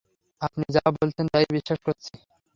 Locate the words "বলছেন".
0.97-1.25